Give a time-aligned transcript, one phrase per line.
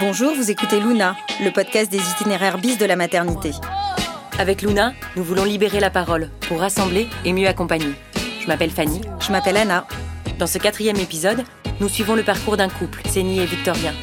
[0.00, 3.52] Bonjour, vous écoutez Luna, le podcast des itinéraires bis de la maternité.
[4.40, 7.94] Avec Luna, nous voulons libérer la parole pour rassembler et mieux accompagner.
[8.40, 9.02] Je m'appelle Fanny.
[9.20, 9.86] Je m'appelle Anna.
[10.40, 11.44] Dans ce quatrième épisode,
[11.80, 13.94] nous suivons le parcours d'un couple, Cénie et Victorien.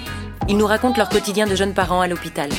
[0.47, 2.49] Ils nous racontent leur quotidien de jeunes parents à l'hôpital.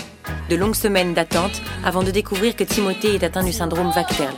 [0.50, 4.34] De longues semaines d'attente avant de découvrir que Timothée est atteint du syndrome Vacterl.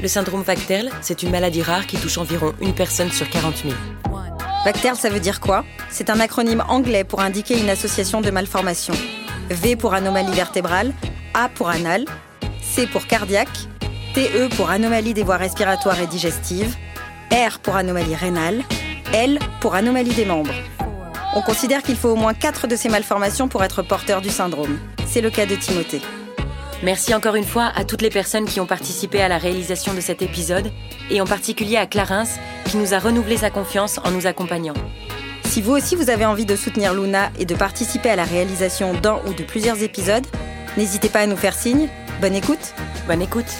[0.00, 3.74] Le syndrome Vacterl, c'est une maladie rare qui touche environ une personne sur 40 000.
[4.68, 5.64] Vacterl, ça veut dire quoi?
[5.88, 8.92] C'est un acronyme anglais pour indiquer une association de malformations.
[9.48, 10.92] V pour anomalie vertébrale,
[11.32, 12.04] A pour anal,
[12.60, 13.48] C pour cardiaque,
[14.12, 16.76] TE pour anomalie des voies respiratoires et digestives,
[17.32, 18.62] R pour anomalie rénale,
[19.14, 20.52] L pour anomalie des membres.
[21.34, 24.78] On considère qu'il faut au moins 4 de ces malformations pour être porteur du syndrome.
[25.06, 26.02] C'est le cas de Timothée.
[26.82, 30.00] Merci encore une fois à toutes les personnes qui ont participé à la réalisation de
[30.00, 30.70] cet épisode,
[31.10, 34.74] et en particulier à Clarence, qui nous a renouvelé sa confiance en nous accompagnant.
[35.44, 38.94] Si vous aussi vous avez envie de soutenir Luna et de participer à la réalisation
[38.94, 40.26] d'un ou de plusieurs épisodes,
[40.76, 41.88] n'hésitez pas à nous faire signe.
[42.20, 42.74] Bonne écoute
[43.08, 43.52] Bonne écoute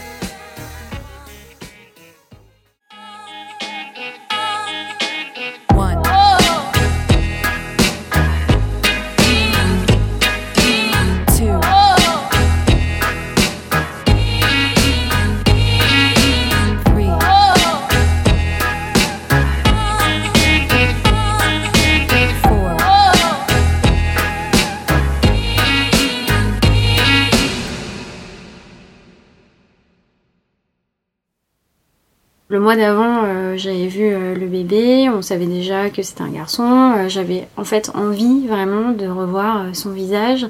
[32.68, 36.92] mois d'avant, euh, j'avais vu euh, le bébé, on savait déjà que c'était un garçon.
[36.98, 40.46] Euh, j'avais en fait envie vraiment de revoir son visage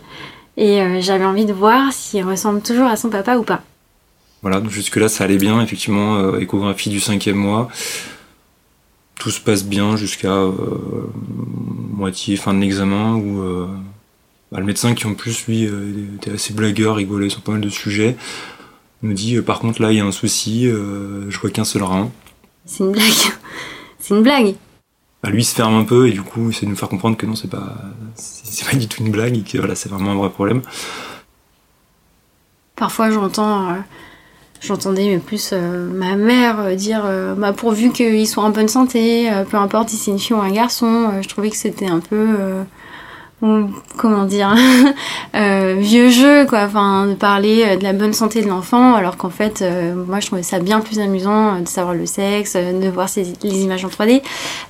[0.56, 3.62] et j'avais envie de voir s'il ressemble toujours à son papa ou pas.
[4.42, 7.69] Voilà, donc jusque-là ça allait bien, effectivement, échographie du cinquième mois.
[9.20, 10.36] Tout se passe bien jusqu'à
[11.92, 13.41] moitié fin de l'examen où
[14.50, 15.70] bah, le médecin qui en plus lui
[16.16, 18.16] était assez blagueur, rigolait sur pas mal de sujets
[19.02, 21.64] nous dit euh, par contre là il y a un souci, euh, je vois qu'un
[21.64, 22.10] seul rein.
[22.64, 23.04] C'est une blague.
[23.98, 24.54] C'est une blague.
[25.22, 26.88] Bah, lui il se ferme un peu et du coup il essaie de nous faire
[26.88, 27.75] comprendre que non c'est pas
[28.14, 30.62] c'est pas du tout une blague et que voilà c'est vraiment un vrai problème.
[32.76, 33.75] Parfois j'entends euh,
[34.60, 37.03] j'entendais plus ma mère dire
[37.37, 40.53] bah pourvu qu'il soit en bonne santé, peu importe si c'est une fille ou un
[40.53, 42.37] garçon, je trouvais que c'était un peu
[43.41, 44.54] comment dire
[45.37, 46.65] euh, vieux jeu quoi.
[46.65, 50.21] Enfin de parler euh, de la bonne santé de l'enfant alors qu'en fait euh, moi
[50.21, 53.88] je trouvais ça bien plus amusant de savoir le sexe de voir les images en
[53.88, 54.22] 3D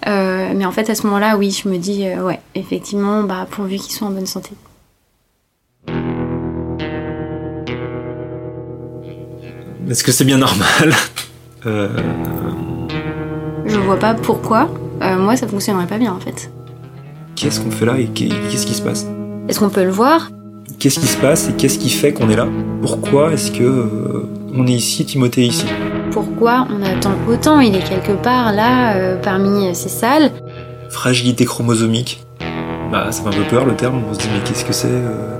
[0.07, 3.93] mais en fait à ce moment-là oui je me dis ouais effectivement bah pourvu qu'ils
[3.93, 4.51] soient en bonne santé.
[9.89, 10.95] Est-ce que c'est bien normal
[11.65, 11.89] je
[13.81, 14.69] vois pas pourquoi
[15.01, 16.51] moi ça fonctionnerait pas bien en fait
[17.39, 19.07] qu'est-ce qu'on fait là et qu'est-ce qui se passe?
[19.49, 20.31] Est-ce qu'on peut le voir?
[20.79, 22.49] Qu'est-ce qui se passe et qu'est-ce qui fait qu'on est là?
[22.83, 25.67] Pourquoi est-ce que euh, on est ici, Timothée est ici?
[26.11, 27.61] Pourquoi on attend autant?
[27.61, 30.31] Il est quelque part là, euh, parmi ces salles.
[30.91, 32.25] Fragilité chromosomique.
[32.91, 34.03] Bah, ça fait un peu peur le terme.
[34.11, 35.39] On se dit mais qu'est-ce que c'est euh?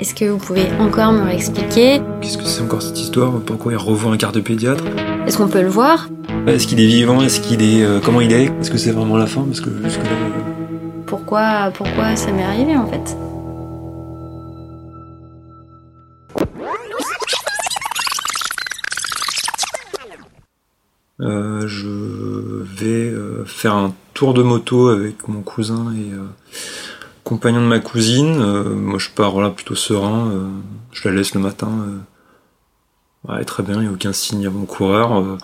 [0.00, 3.32] Est-ce que vous pouvez encore me réexpliquer Qu'est-ce que c'est encore cette histoire?
[3.44, 4.84] Pourquoi il revoit un quart de pédiatre?
[5.28, 6.08] Est-ce qu'on peut le voir?
[6.46, 7.20] Est-ce qu'il est vivant?
[7.20, 8.46] Est-ce qu'il est, euh, comment il est?
[8.46, 9.42] Est-ce que c'est vraiment la fin?
[9.42, 10.08] Parce que jusque là.
[11.04, 13.14] Pourquoi, pourquoi ça m'est arrivé en fait?
[21.20, 21.88] Euh, je
[22.80, 26.10] vais euh, faire un tour de moto avec mon cousin et
[27.24, 28.38] compagnon de ma cousine.
[28.76, 30.32] moi, je pars là plutôt serein.
[30.92, 31.68] je la laisse le matin.
[33.26, 35.38] Ouais, très bien, il n'y a aucun signe avant-coureur.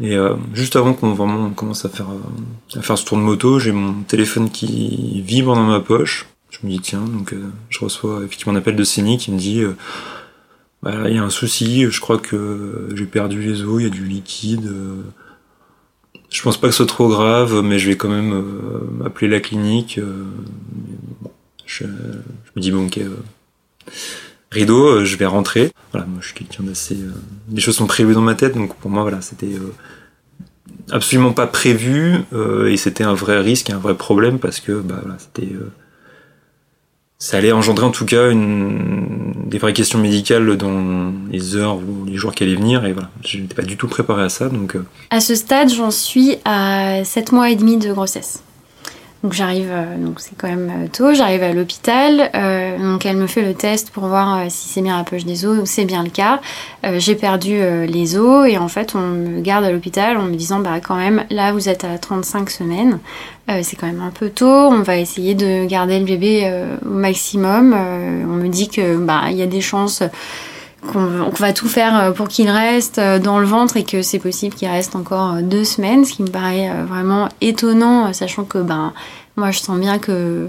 [0.00, 3.22] Et euh, juste avant qu'on vraiment commence à faire, euh, à faire ce tour de
[3.22, 6.26] moto, j'ai mon téléphone qui vibre dans ma poche.
[6.50, 9.38] Je me dis tiens, donc euh, je reçois effectivement un appel de Cénie qui me
[9.38, 9.62] dit
[10.82, 13.86] bah, il y a un souci, je crois que j'ai perdu les os, il y
[13.86, 14.70] a du liquide.
[16.30, 18.44] je pense pas que ce soit trop grave, mais je vais quand même
[19.04, 20.00] appeler la clinique.
[21.66, 23.00] je, je, me dis bon ok
[24.54, 25.72] rideau, euh, je vais rentrer.
[25.92, 26.94] Voilà, moi je suis quelqu'un d'assez.
[26.94, 27.12] Euh,
[27.52, 29.74] les choses sont prévues dans ma tête, donc pour moi voilà, c'était euh,
[30.90, 32.20] absolument pas prévu
[32.68, 35.52] et c'était un vrai risque, un vrai problème parce que bah c'était
[37.18, 42.04] ça allait engendrer en tout cas une, des vraies questions médicales dans les heures ou
[42.06, 44.48] les jours qui allaient venir et voilà, je n'étais pas du tout préparé à ça
[44.48, 44.76] donc.
[45.10, 48.42] À ce stade, j'en suis à 7 mois et demi de grossesse.
[49.24, 53.16] Donc j'arrive, euh, donc c'est quand même euh, tôt, j'arrive à l'hôpital, euh, donc elle
[53.16, 56.04] me fait le test pour voir si c'est bien la poche des os, c'est bien
[56.04, 56.42] le cas.
[56.98, 60.60] j'ai perdu les os et en fait on me garde à l'hôpital en me disant
[60.60, 62.98] bah quand même là vous êtes à 35 semaines,
[63.62, 66.52] c'est quand même un peu tôt, on va essayer de garder le bébé
[66.84, 67.72] au maximum.
[67.72, 70.02] on me dit que bah il y a des chances
[70.92, 74.68] qu'on va tout faire pour qu'il reste dans le ventre et que c'est possible qu'il
[74.68, 78.92] reste encore deux semaines, ce qui me paraît vraiment étonnant, sachant que ben
[79.36, 80.48] moi, je sens bien que,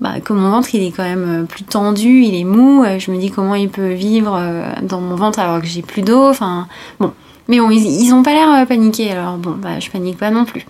[0.00, 2.84] bah, que mon ventre, il est quand même euh, plus tendu, il est mou.
[2.84, 5.82] Euh, je me dis comment il peut vivre euh, dans mon ventre alors que j'ai
[5.82, 6.28] plus d'eau.
[6.28, 6.66] Enfin,
[6.98, 7.12] bon.
[7.46, 10.44] Mais bon, ils, ils ont pas l'air paniqués, alors bon, bah, je panique pas non
[10.44, 10.66] plus.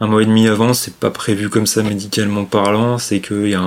[0.00, 3.54] Un mois et demi avant, c'est pas prévu comme ça médicalement parlant, c'est qu'il y
[3.54, 3.64] a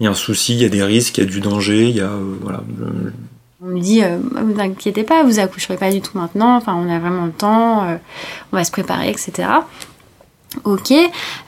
[0.00, 2.10] un souci, il y a des risques, il y a du danger, il y a.
[2.42, 2.62] voilà.
[3.64, 6.98] On me dit, vous inquiétez pas, vous accoucherez pas du tout maintenant, enfin, on a
[6.98, 7.86] vraiment le temps,
[8.52, 9.48] on va se préparer, etc.
[10.64, 10.92] Ok,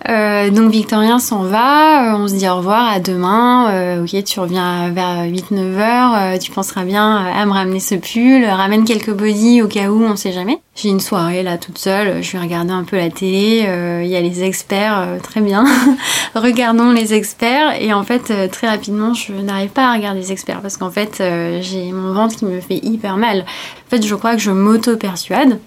[0.09, 4.25] euh, donc Victorien s'en va, euh, on se dit au revoir, à demain, euh, ok
[4.25, 9.13] tu reviens vers 8-9 heures, tu penseras bien à me ramener ce pull, ramène quelques
[9.13, 10.59] body au cas où, on sait jamais.
[10.75, 13.67] J'ai une soirée là toute seule, je vais regarder un peu la télé,
[14.03, 15.65] il y a les experts, très bien,
[16.35, 20.61] regardons les experts et en fait très rapidement je n'arrive pas à regarder les experts
[20.61, 21.23] parce qu'en fait
[21.61, 23.41] j'ai mon ventre qui me fait hyper mal.
[23.87, 25.59] En fait je crois que je m'auto-persuade.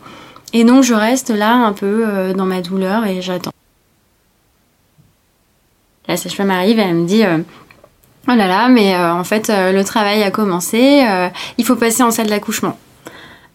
[0.54, 3.52] Et donc je reste là un peu euh, dans ma douleur et j'attends.
[6.08, 7.40] La sage-femme arrive et elle me dit euh,
[8.30, 11.06] Oh là là, mais euh, en fait le travail a commencé,
[11.58, 12.78] il faut passer en salle d'accouchement.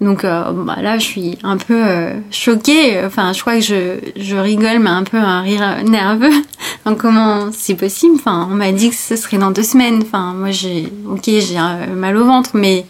[0.00, 1.84] Donc bah, là je suis un peu
[2.30, 6.32] choquée, enfin je crois que je, je, rigole mais un peu un rire nerveux.
[6.86, 8.16] donc comment c'est possible?
[8.16, 10.02] Enfin on m'a dit que ce serait dans deux semaines.
[10.02, 11.58] Enfin moi j'ai ok j'ai
[11.94, 12.84] mal au ventre mais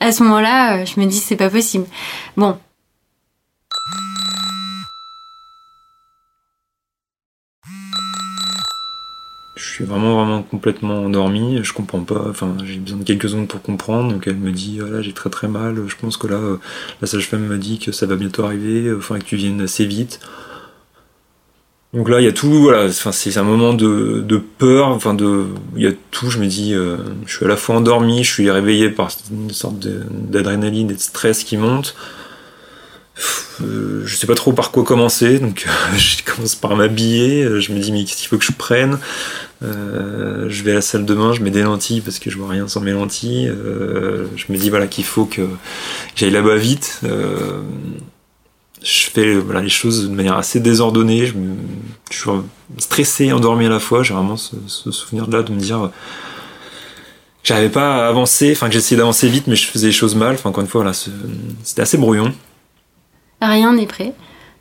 [0.00, 1.86] à ce moment-là je me dis c'est pas possible.
[2.36, 2.58] Bon
[9.76, 13.60] suis vraiment vraiment complètement endormi, je comprends pas, enfin j'ai besoin de quelques secondes pour
[13.60, 16.56] comprendre, donc elle me dit voilà j'ai très très mal, je pense que là euh,
[17.00, 20.20] la sage-femme m'a dit que ça va bientôt arriver, enfin que tu viennes assez vite.
[21.92, 25.46] Donc là il y a tout, voilà, c'est un moment de, de peur, enfin de,
[25.76, 26.96] il y a tout, je me dis, euh,
[27.26, 31.00] je suis à la fois endormi, je suis réveillé par une sorte d'adrénaline et de
[31.00, 31.96] stress qui monte.
[33.62, 37.78] Euh, je sais pas trop par quoi commencer, donc je commence par m'habiller, je me
[37.78, 38.98] dis mais qu'est-ce qu'il faut que je prenne?
[39.62, 42.36] Euh, je vais à la salle de bain, je mets des lentilles parce que je
[42.36, 43.48] vois rien sans mes lentilles.
[43.48, 45.48] Euh, je me dis voilà qu'il faut que
[46.14, 47.00] j'aille là-bas vite.
[47.04, 47.60] Euh,
[48.82, 51.26] je fais voilà, les choses de manière assez désordonnée.
[51.26, 51.32] Je,
[52.10, 52.30] suis
[52.78, 54.02] stressé endormi à la fois.
[54.02, 55.90] J'ai vraiment ce, souvenir de là de me dire
[57.42, 60.14] que j'arrivais pas à avancer, enfin que j'essayais d'avancer vite mais je faisais les choses
[60.14, 60.34] mal.
[60.34, 62.32] Enfin encore une fois voilà, c'était assez brouillon.
[63.40, 64.12] Rien n'est prêt.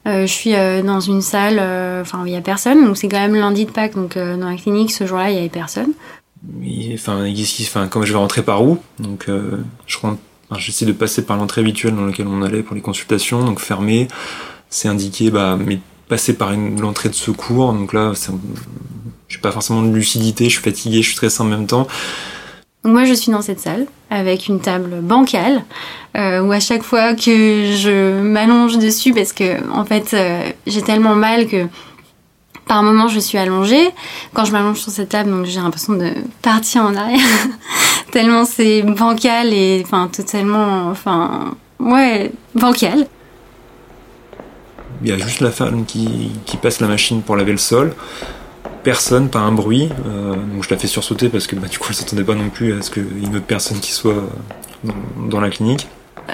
[0.07, 3.07] Euh, je suis euh, dans une salle, euh, enfin il y a personne, donc c'est
[3.07, 5.93] quand même lundi de Pâques, donc dans la clinique ce jour-là il y avait personne.
[7.63, 9.27] Enfin, comme je vais rentrer par où Donc
[9.87, 10.19] je rentre,
[10.57, 14.07] j'essaie de passer par l'entrée habituelle dans laquelle on allait pour les consultations, donc fermé.
[14.69, 17.73] C'est indiqué, bah, mais passer par l'entrée de secours.
[17.73, 18.13] Donc là,
[19.27, 21.87] j'ai pas forcément de lucidité, je suis fatigué, je suis stressé en même temps.
[22.85, 25.63] Donc moi je suis dans cette salle avec une table bancale
[26.15, 30.83] euh, où à chaque fois que je m'allonge dessus parce que en fait euh, j'ai
[30.83, 31.65] tellement mal que
[32.67, 33.89] par moment je suis allongée.
[34.35, 36.11] Quand je m'allonge sur cette table donc j'ai l'impression de
[36.43, 37.25] partir en arrière
[38.11, 43.07] tellement c'est bancal et enfin totalement enfin ouais bancal.
[45.01, 47.95] Il y a juste la femme qui, qui passe la machine pour laver le sol
[48.85, 49.89] personne, pas un bruit.
[50.07, 52.49] Euh, donc je la fais sursauter parce que bah, du coup elle s'attendait pas non
[52.49, 54.23] plus à ce qu'il y ait une autre personne qui soit
[55.29, 55.89] dans, la clinique.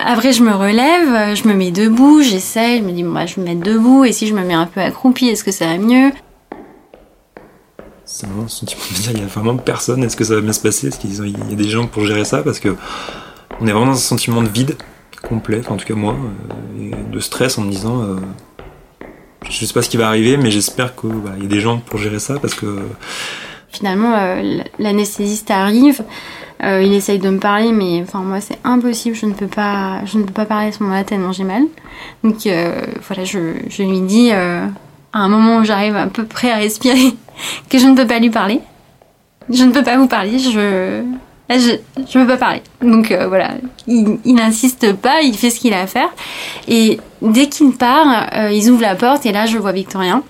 [0.06, 3.42] Après, je me relève, je me mets debout, j'essaie, je me dis, bah, je vais
[3.42, 5.78] me mettre debout, et si je me mets un peu accroupi, est-ce que ça va
[5.78, 6.12] mieux?
[8.06, 10.54] C'est vraiment sentiment de dire, il y a vraiment personne, est-ce que ça va bien
[10.54, 10.88] se passer?
[10.88, 12.42] Est-ce qu'il y a des gens pour gérer ça?
[12.44, 12.76] Parce que
[13.60, 14.76] on est vraiment dans un sentiment de vide
[15.22, 18.16] complet, en tout cas moi, euh, et de stress en me disant, euh,
[19.50, 21.80] je sais pas ce qui va arriver, mais j'espère qu'il bah, y a des gens
[21.80, 22.88] pour gérer ça parce que.
[23.70, 26.04] Finalement, euh, l'anesthésiste arrive,
[26.64, 30.04] euh, il essaye de me parler, mais enfin moi c'est impossible, je ne peux pas,
[30.06, 31.64] je ne peux pas parler à ce moment-là tellement j'ai mal.
[32.24, 34.70] Donc euh, voilà, je, je, lui dis à
[35.14, 37.14] un moment où j'arrive à peu près à respirer
[37.70, 38.60] que je ne peux pas lui parler.
[39.50, 41.04] Je ne peux pas vous parler, je
[41.60, 42.62] je, je peux pas parler.
[42.82, 43.52] Donc euh, voilà,
[43.88, 46.10] il, n'insiste pas, il fait ce qu'il a à faire.
[46.68, 50.24] Et dès qu'il part, euh, ils ouvrent la porte et là je vois Victorien.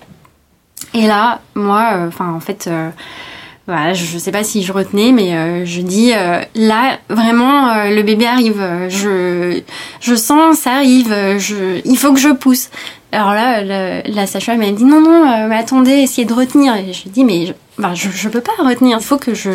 [0.94, 2.68] Et là, moi, euh, enfin en fait,
[3.66, 6.12] voilà, je sais pas si je retenais, mais je dis
[6.54, 8.62] là vraiment le bébé arrive.
[8.88, 9.60] Je
[10.00, 11.14] je sens ça arrive.
[11.38, 12.70] Je il faut que je pousse.
[13.12, 16.74] Alors là, la sage-femme dit non, non, attendez, essayez de retenir.
[16.76, 18.98] Et je dis mais je, ben, je, je peux pas retenir.
[19.00, 19.50] Il faut que je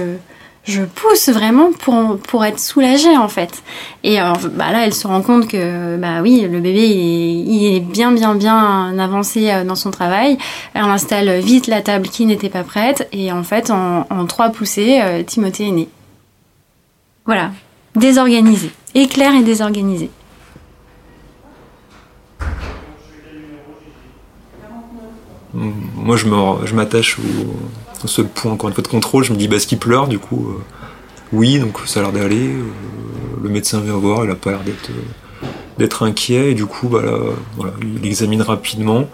[0.68, 3.64] je pousse vraiment pour, être soulagée en fait.
[4.04, 7.80] Et alors, bah là, elle se rend compte que bah oui, le bébé il est,
[7.80, 10.38] bien bien bien avancé euh, dans son travail.
[10.74, 15.00] Elle installe vite la table qui n'était pas prête et en fait en, trois poussées,
[15.02, 15.90] euh, Timothée est né.
[17.26, 17.52] Voilà,
[17.96, 20.10] désorganisé, éclair et désorganisé.
[25.58, 29.24] Moi, je m'attache au, au, seul point, encore une fois, de contrôle.
[29.24, 30.64] Je me dis, bah, ce qui pleure, du coup, euh,
[31.34, 32.50] oui, donc ça a l'air d'aller.
[32.50, 32.64] Euh,
[33.42, 34.62] le médecin vient voir, il a pas l'air
[35.78, 37.02] d'être euh, inquiet, et du coup, bah,
[37.56, 39.06] voilà, il examine rapidement.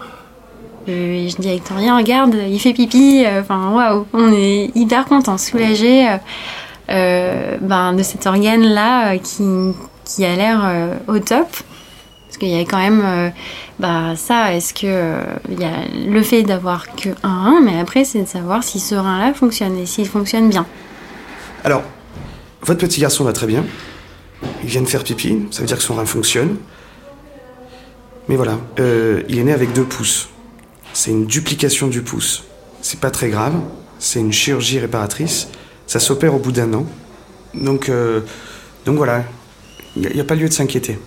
[0.85, 3.23] je dis avec rien, regarde, il fait pipi.
[3.39, 6.17] Enfin, waouh, on est hyper content, soulagé
[6.89, 9.45] ben, de cet organe-là qui,
[10.03, 11.47] qui a l'air au top.
[12.33, 13.31] Parce qu'il y a quand même
[13.79, 15.19] bah ça, est-ce que
[15.51, 18.79] il y a le fait d'avoir que un rein, mais après c'est de savoir si
[18.79, 20.65] ce rein-là fonctionne et s'il fonctionne bien.
[21.63, 21.83] Alors,
[22.63, 23.63] votre petit garçon va très bien.
[24.63, 26.57] Il vient de faire pipi, ça veut dire que son rein fonctionne.
[28.27, 30.29] Mais voilà, euh, il est né avec deux pouces.
[30.93, 32.45] C'est une duplication du pouce.
[32.81, 33.53] C'est pas très grave,
[33.99, 35.49] c'est une chirurgie réparatrice.
[35.87, 36.85] Ça s'opère au bout d'un an.
[37.53, 38.21] Donc, euh,
[38.85, 39.23] donc voilà,
[39.95, 40.97] il n'y a, pas lieu de s'inquiéter.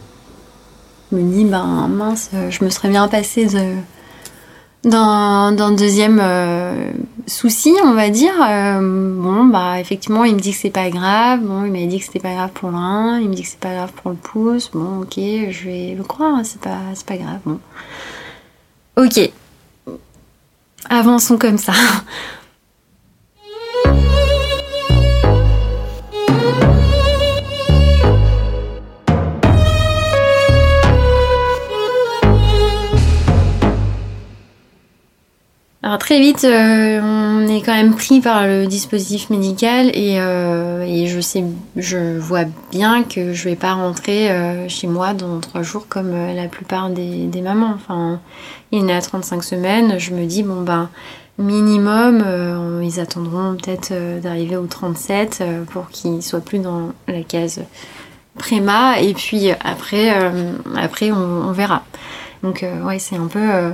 [1.13, 3.47] Me dis, ben mince, je me serais bien passé
[4.85, 6.91] d'un deuxième euh,
[7.27, 8.35] souci, on va dire.
[8.41, 11.41] Euh, bon, bah effectivement, il me dit que c'est pas grave.
[11.41, 13.19] Bon, il m'a dit que c'était pas grave pour l'un.
[13.21, 14.71] Il me dit que c'est pas grave pour le pouce.
[14.73, 16.35] Bon, ok, je vais le croire.
[16.35, 17.39] Hein, c'est pas, pas grave.
[17.45, 17.61] Bon,
[18.97, 19.31] ok.
[20.89, 21.73] Avançons comme ça.
[35.87, 40.85] Alors très vite, euh, on est quand même pris par le dispositif médical et, euh,
[40.85, 41.45] et, je sais,
[41.77, 46.11] je vois bien que je vais pas rentrer euh, chez moi dans trois jours comme
[46.11, 47.73] la plupart des, mamans.
[47.77, 48.19] Enfin,
[48.73, 50.01] il est à 35 semaines.
[50.01, 50.91] Je me dis bon ben
[51.39, 52.25] minimum,
[52.83, 57.61] ils attendront peut-être d'arriver au 37 pour qu'il soit plus dans la case
[58.37, 60.13] préma et puis après,
[60.75, 61.85] après on, on, verra.
[62.43, 63.71] Donc ouais, c'est un peu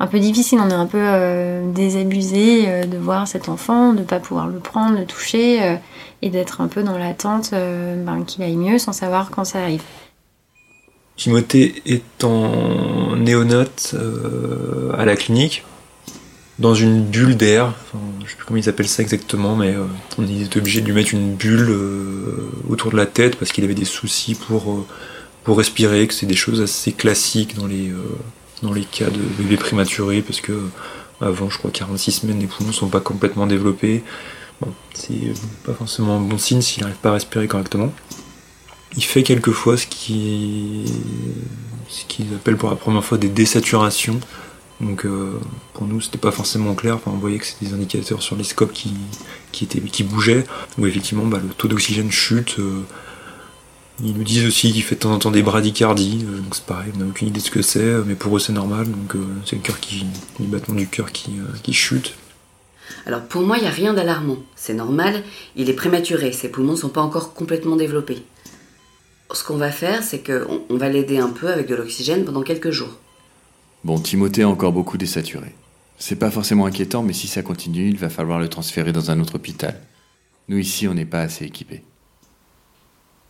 [0.00, 0.58] un peu difficile.
[0.60, 4.46] On est un peu euh, désabusé euh, de voir cet enfant, de ne pas pouvoir
[4.46, 5.76] le prendre, le toucher euh,
[6.22, 9.82] et d'être un peu dans l'attente ben, qu'il aille mieux sans savoir quand ça arrive.
[11.16, 13.94] Timothée est en néonate
[14.98, 15.64] à la clinique,
[16.58, 17.66] dans une bulle d'air.
[17.66, 19.74] Enfin, je sais plus comment ils appellent ça exactement, mais
[20.18, 21.76] on est obligé de lui mettre une bulle
[22.68, 24.86] autour de la tête parce qu'il avait des soucis pour,
[25.44, 27.92] pour respirer, que c'est des choses assez classiques dans les
[28.62, 30.68] dans les cas de bébés prématurés, parce que
[31.20, 34.02] avant, je crois, 46 semaines, les poumons sont pas complètement développés.
[34.94, 35.34] C'est
[35.64, 37.92] pas forcément un bon signe s'il n'arrive pas à respirer correctement.
[38.96, 40.84] Il fait quelquefois ce qui
[41.88, 44.20] ce qu'ils appellent pour la première fois des désaturations.
[44.80, 45.38] Donc euh,
[45.72, 48.44] pour nous c'était pas forcément clair, enfin, on voyait que c'était des indicateurs sur les
[48.44, 48.94] scopes qui,
[49.52, 50.44] qui bougeaient,
[50.78, 52.82] où effectivement bah, le taux d'oxygène chute, euh,
[54.02, 56.64] ils nous disent aussi qu'il fait de temps en temps des bradycardies, euh, donc c'est
[56.64, 58.90] pareil, on n'a aucune idée de ce que c'est, euh, mais pour eux c'est normal,
[58.90, 60.04] donc euh, c'est le cœur qui,
[60.40, 61.32] les battements du cœur qui,
[61.62, 62.14] qui chute.
[63.06, 64.38] Alors pour moi, il n'y a rien d'alarmant.
[64.56, 65.22] C'est normal,
[65.56, 68.22] il est prématuré, ses poumons ne sont pas encore complètement développés.
[69.32, 72.42] Ce qu'on va faire, c'est qu'on on va l'aider un peu avec de l'oxygène pendant
[72.42, 72.98] quelques jours.
[73.84, 75.54] Bon, Timothée a encore beaucoup désaturé.
[75.98, 79.20] C'est pas forcément inquiétant, mais si ça continue, il va falloir le transférer dans un
[79.20, 79.80] autre hôpital.
[80.48, 81.82] Nous ici, on n'est pas assez équipés.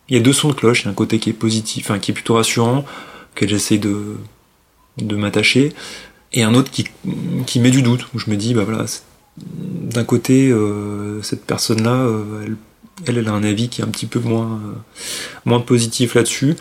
[0.09, 1.89] Il y a deux sons de cloche, il y a un côté qui est positif,
[1.89, 2.85] enfin qui est plutôt rassurant,
[3.33, 4.17] que j'essaie de,
[4.97, 5.73] de m'attacher,
[6.33, 6.85] et un autre qui,
[7.45, 8.85] qui met du doute, où je me dis, bah voilà,
[9.37, 12.55] d'un côté, euh, cette personne-là, euh,
[13.05, 14.73] elle, elle, a un avis qui est un petit peu moins, euh,
[15.45, 16.55] moins positif là-dessus.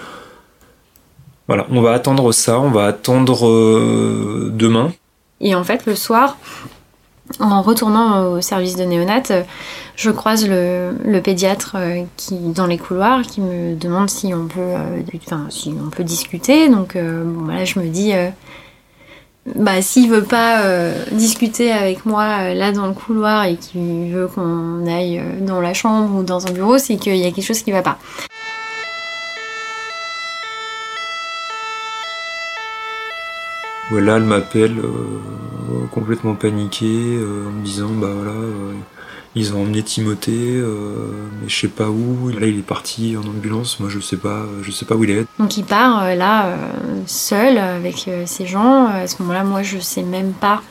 [1.46, 3.50] Voilà, on va attendre ça, on va attendre
[4.50, 4.92] demain.
[5.40, 6.38] Et en fait, le soir,
[7.38, 9.22] en retournant au service de néonat,
[9.96, 14.60] je croise le, pédiatre euh, qui dans les couloirs qui me demande si on peut,
[14.60, 16.68] euh, si on peut discuter.
[16.68, 18.12] Donc euh, bon, là, je me dis,
[19.54, 20.62] bah s'il veut pas
[21.12, 26.18] discuter avec moi là dans le couloir et qu'il veut qu'on aille dans la chambre
[26.18, 27.98] ou dans un bureau, c'est qu'il y a quelque chose qui va pas.
[33.90, 34.80] Voilà, elle m'appelle
[35.92, 38.32] complètement paniquée en me disant bah voilà
[39.36, 41.08] Ils ont emmené Timothée, euh,
[41.42, 42.28] mais je sais pas où.
[42.28, 43.80] Là, il est parti en ambulance.
[43.80, 45.26] Moi, je sais pas, je sais pas où il est.
[45.40, 46.56] Donc il part euh, là euh,
[47.06, 48.86] seul avec ces gens.
[48.86, 50.62] À ce moment-là, moi, je sais même pas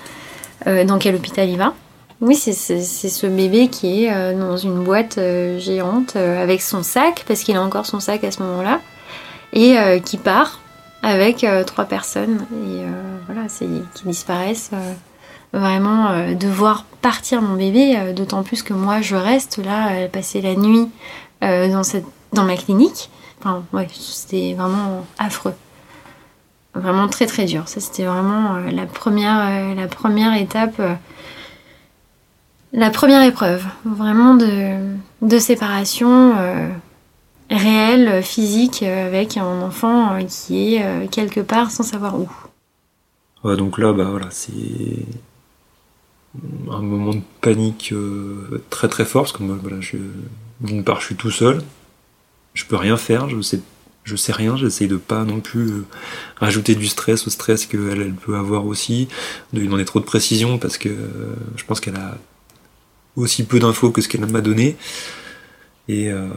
[0.65, 1.73] dans quel hôpital il va.
[2.21, 5.19] Oui, c'est ce bébé qui est dans une boîte
[5.57, 8.79] géante avec son sac, parce qu'il a encore son sac à ce moment-là,
[9.51, 10.61] et qui part
[11.01, 12.45] avec trois personnes.
[12.53, 12.83] Et
[13.25, 14.71] voilà, c'est qui disparaissent.
[15.53, 20.07] Vraiment, euh, de voir partir mon bébé, euh, d'autant plus que moi, je reste là,
[20.07, 20.89] passer la nuit
[21.43, 23.11] euh, dans, cette, dans ma clinique.
[23.39, 25.53] Enfin, ouais, c'était vraiment affreux.
[26.73, 27.67] Vraiment très très dur.
[27.67, 30.81] Ça, c'était vraiment euh, la, première, la première étape,
[32.71, 34.77] la première épreuve, vraiment de,
[35.21, 36.33] de séparation
[37.51, 42.27] réelle, physique, avec un enfant qui est quelque part sans savoir où.
[43.55, 44.51] Donc là, bah voilà, c'est
[46.71, 49.77] un moment de panique euh, très très fort parce que moi, voilà,
[50.61, 51.61] d'une part, je suis tout seul,
[52.53, 53.59] je peux rien faire, je sais,
[54.03, 55.85] je sais rien, j'essaye de pas non plus euh,
[56.37, 59.07] rajouter du stress au stress qu'elle elle peut avoir aussi,
[59.53, 62.17] de lui demander trop de précision parce que euh, je pense qu'elle a
[63.15, 64.75] aussi peu d'infos que ce qu'elle m'a donné.
[65.87, 66.29] Et euh,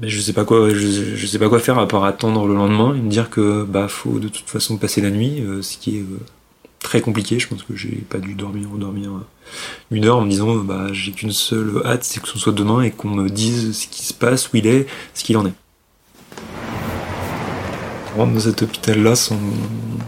[0.00, 2.54] mais je sais pas quoi je, je sais pas quoi faire à part attendre le
[2.54, 5.78] lendemain et me dire que bah faut de toute façon passer la nuit euh, ce
[5.78, 6.18] qui est euh,
[6.82, 7.38] très compliqué.
[7.38, 9.20] Je pense que j'ai pas dû dormir euh,
[9.90, 12.52] une heure en me disant euh, bah j'ai qu'une seule hâte c'est que ce soit
[12.52, 15.46] demain et qu'on me dise ce qui se passe où il est ce qu'il en
[15.46, 15.54] est.
[18.14, 19.38] On rentre dans cet hôpital là sans...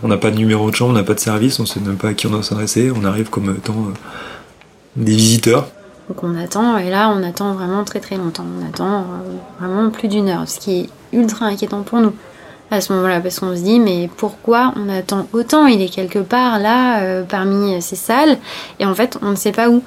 [0.03, 1.97] on n'a pas de numéro de chambre on n'a pas de service on sait même
[1.97, 2.91] pas à qui on doit s'adresser.
[2.95, 3.93] On arrive comme étant euh,
[4.97, 5.69] des visiteurs.
[6.09, 8.45] Donc on attend, et là on attend vraiment très très longtemps.
[8.61, 9.05] On attend euh,
[9.59, 12.13] vraiment plus d'une heure, ce qui est ultra inquiétant pour nous
[12.71, 15.67] à ce moment-là, parce qu'on se dit mais pourquoi on attend autant?
[15.67, 18.39] Il est quelque part là, euh, parmi ces salles,
[18.79, 19.83] et en fait on ne sait pas où.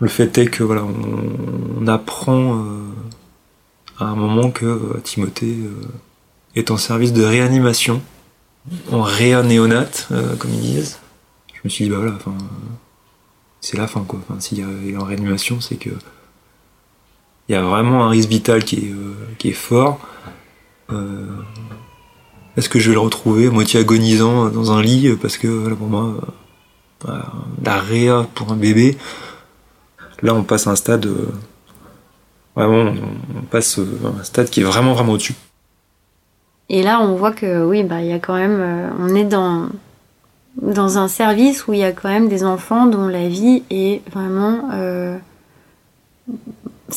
[0.00, 2.62] Le fait est que voilà, on, apprend euh,
[4.00, 5.56] à un moment que euh, Timothée
[6.56, 8.02] est en service de réanimation,
[8.90, 10.98] en réanéonate, comme ils disent.
[11.54, 12.34] Je me suis dit bah voilà, enfin,
[13.60, 14.20] c'est la fin quoi.
[14.40, 15.90] S'il est en réanimation, c'est que
[17.52, 20.00] il y a vraiment un risque vital qui est, euh, fort.
[20.90, 21.26] Euh,
[22.56, 25.76] Est-ce que je vais le retrouver à moitié agonisant dans un lit parce que voilà,
[25.76, 26.20] pour moi, euh,
[27.02, 27.26] voilà,
[27.62, 28.96] la réa pour un bébé.
[30.22, 31.04] Là, on passe un stade.
[31.04, 31.28] euh,
[32.56, 32.94] vraiment,
[33.36, 35.34] on, passe euh, un stade qui est vraiment, vraiment au-dessus.
[36.70, 39.24] Et là on voit que oui, bah il y a quand même, euh, on est
[39.24, 39.68] dans
[40.62, 44.00] dans un service où il y a quand même des enfants dont la vie est
[44.10, 44.68] vraiment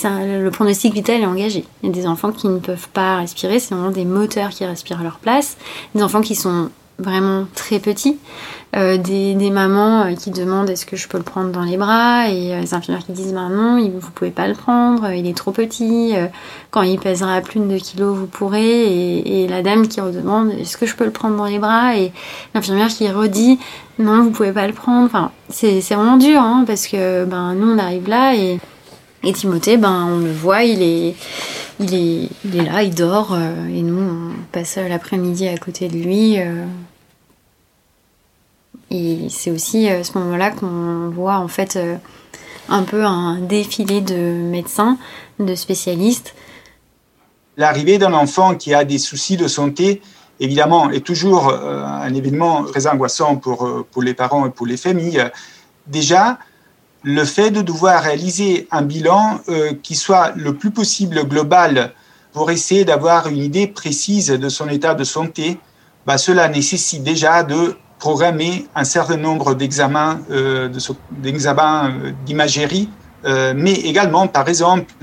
[0.03, 1.65] le pronostic vital est engagé.
[1.83, 4.65] Il y a des enfants qui ne peuvent pas respirer, c'est vraiment des moteurs qui
[4.65, 5.57] respirent à leur place.
[5.93, 8.17] Des enfants qui sont vraiment très petits,
[8.75, 12.27] Euh, des, mamans euh, qui demandent est-ce que je peux le prendre dans les bras
[12.27, 15.37] et euh, les infirmières qui disent bah non, vous pouvez pas le prendre, il est
[15.37, 16.13] trop petit,
[16.71, 20.75] quand il pèsera plus de 2 kilos vous pourrez et, la dame qui redemande est-ce
[20.75, 22.11] que je peux le prendre dans les bras et
[22.53, 23.59] l'infirmière qui redit
[23.97, 25.05] non vous pouvez pas le prendre.
[25.05, 28.59] Enfin c'est vraiment dur hein, parce que ben nous on arrive là et
[29.25, 31.15] et Timothée, ben, on le voit, il est,
[31.79, 35.87] il est, il est là, il dort, euh, et nous, on passe l'après-midi à côté
[35.89, 36.39] de lui.
[36.39, 36.65] euh.
[38.91, 41.97] et c'est aussi à ce moment-là qu'on voit en fait euh,
[42.69, 44.97] un peu un défilé de médecins,
[45.39, 46.35] de spécialistes.
[47.57, 50.01] L'arrivée d'un enfant qui a des soucis de santé,
[50.39, 54.65] évidemment, est toujours euh, un événement très angoissant pour, euh, pour les parents et pour
[54.65, 55.23] les familles.
[55.87, 56.37] Déjà,
[57.05, 61.93] le fait de devoir réaliser un bilan euh, qui soit le plus possible global
[62.33, 65.59] pour essayer d'avoir une idée précise de son état de santé,
[66.07, 72.89] bah, cela nécessite déjà de programmer un certain nombre d'examens euh, euh, d'imagerie
[73.25, 74.93] euh, mais également, par exemple,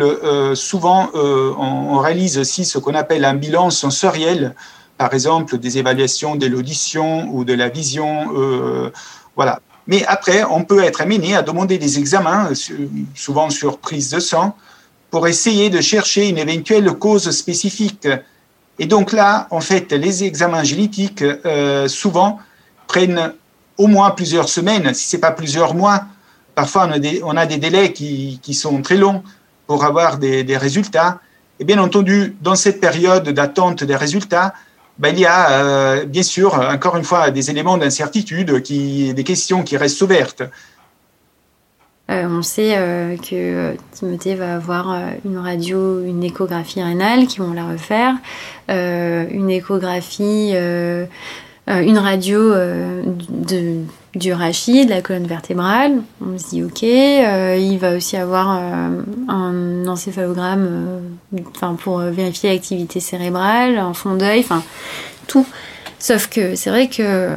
[0.54, 4.54] souvent, on, on réalise aussi ce qu'on appelle un bilan sensoriel,
[4.96, 8.30] par exemple, des évaluations de l'audition ou de la vision,
[9.34, 9.58] voilà.
[9.86, 14.20] Mais après, on peut être amené à demander des examens, su- souvent sur prise de
[14.20, 14.56] sang,
[15.10, 18.08] pour essayer de chercher une éventuelle cause spécifique.
[18.78, 22.38] Et donc là, en fait, les examens génétiques, euh, souvent,
[22.86, 23.32] prennent
[23.76, 26.04] au moins plusieurs semaines, si ce n'est pas plusieurs mois.
[26.54, 26.88] Parfois,
[27.24, 29.22] on a des, délais qui, sont très longs
[29.66, 31.20] pour avoir des résultats.
[31.58, 34.52] Et bien entendu, dans cette période d'attente des résultats,
[34.98, 39.62] ben, il y a euh, bien sûr, encore une fois, des éléments d'incertitude, des questions
[39.62, 40.42] qui restent ouvertes.
[42.10, 47.52] Euh, on sait euh, que Timothée va avoir une radio, une échographie rénale qui vont
[47.52, 48.14] la refaire,
[48.68, 52.54] une échographie, une radio
[53.28, 56.02] de, du rachis, de la colonne vertébrale.
[56.20, 61.00] On se dit ok, il va aussi avoir un encéphalogramme
[61.54, 64.62] enfin, pour vérifier l'activité cérébrale, un fond d'œil, enfin
[65.26, 65.46] tout.
[65.98, 67.36] Sauf que c'est vrai que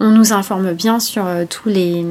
[0.00, 2.04] on nous informe bien sur tous les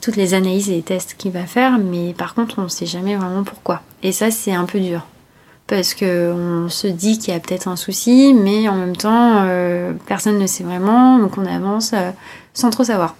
[0.00, 2.86] toutes les analyses et les tests qu'il va faire, mais par contre, on ne sait
[2.86, 3.82] jamais vraiment pourquoi.
[4.02, 5.06] Et ça, c'est un peu dur.
[5.66, 9.92] Parce qu'on se dit qu'il y a peut-être un souci, mais en même temps, euh,
[10.06, 12.10] personne ne sait vraiment, donc on avance euh,
[12.56, 13.14] sans trop savoir.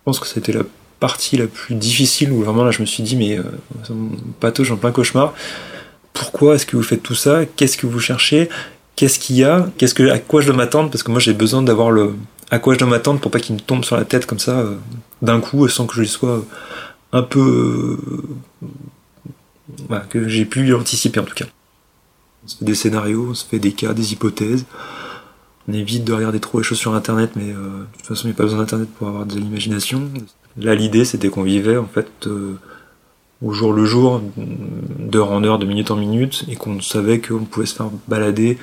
[0.00, 0.62] Je pense que c'était la
[0.98, 3.44] partie la plus difficile où vraiment là je me suis dit, mais euh,
[4.40, 5.34] patauge en plein cauchemar.
[6.12, 7.46] Pourquoi est-ce que vous faites tout ça?
[7.46, 8.48] Qu'est-ce que vous cherchez?
[8.96, 9.70] Qu'est-ce qu'il y a?
[9.78, 10.90] Qu'est-ce que, À quoi je dois m'attendre?
[10.90, 12.14] Parce que moi j'ai besoin d'avoir le,
[12.50, 14.58] à quoi je dois m'attendre pour pas qu'il me tombe sur la tête comme ça
[14.58, 14.76] euh,
[15.22, 16.44] d'un coup sans que je sois
[17.12, 17.98] un peu
[19.90, 21.46] euh, que j'ai pu l'anticiper en tout cas.
[22.44, 24.64] On se fait des scénarios, on se fait des cas, des hypothèses.
[25.70, 28.30] On évite de regarder trop les choses sur internet, mais euh, de toute façon il
[28.30, 30.10] n'y a pas besoin d'internet pour avoir de l'imagination.
[30.56, 32.28] Là l'idée c'était qu'on vivait en fait
[33.42, 34.20] au jour le jour,
[34.98, 38.58] d'heure en heure, de minute en minute, et qu'on savait qu'on pouvait se faire balader